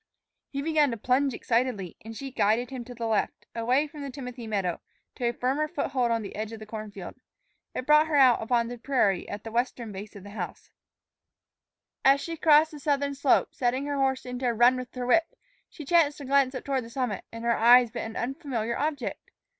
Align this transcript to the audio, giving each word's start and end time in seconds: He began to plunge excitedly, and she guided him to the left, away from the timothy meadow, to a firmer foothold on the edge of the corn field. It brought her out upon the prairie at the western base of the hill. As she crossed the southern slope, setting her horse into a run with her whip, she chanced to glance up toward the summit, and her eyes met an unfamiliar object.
He 0.49 0.63
began 0.63 0.89
to 0.89 0.97
plunge 0.97 1.31
excitedly, 1.31 1.95
and 2.03 2.17
she 2.17 2.31
guided 2.31 2.71
him 2.71 2.83
to 2.85 2.95
the 2.95 3.05
left, 3.05 3.45
away 3.53 3.85
from 3.85 4.01
the 4.01 4.09
timothy 4.09 4.47
meadow, 4.47 4.81
to 5.13 5.29
a 5.29 5.31
firmer 5.31 5.67
foothold 5.67 6.09
on 6.09 6.23
the 6.23 6.35
edge 6.35 6.51
of 6.51 6.57
the 6.59 6.65
corn 6.65 6.89
field. 6.89 7.13
It 7.75 7.85
brought 7.85 8.07
her 8.07 8.15
out 8.15 8.41
upon 8.41 8.67
the 8.67 8.79
prairie 8.79 9.29
at 9.29 9.43
the 9.43 9.51
western 9.51 9.91
base 9.91 10.15
of 10.15 10.23
the 10.23 10.31
hill. 10.31 10.55
As 12.03 12.19
she 12.19 12.35
crossed 12.35 12.71
the 12.71 12.79
southern 12.79 13.13
slope, 13.13 13.53
setting 13.53 13.85
her 13.85 13.97
horse 13.97 14.25
into 14.25 14.47
a 14.47 14.55
run 14.55 14.75
with 14.75 14.91
her 14.95 15.05
whip, 15.05 15.35
she 15.69 15.85
chanced 15.85 16.17
to 16.17 16.25
glance 16.25 16.55
up 16.55 16.63
toward 16.65 16.83
the 16.83 16.89
summit, 16.89 17.23
and 17.31 17.43
her 17.43 17.55
eyes 17.55 17.93
met 17.93 18.07
an 18.07 18.15
unfamiliar 18.15 18.75
object. 18.75 19.29